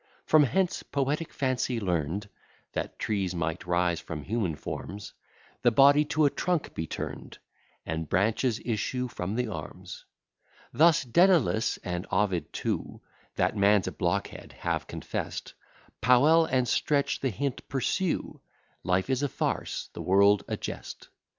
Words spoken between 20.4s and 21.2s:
a jest.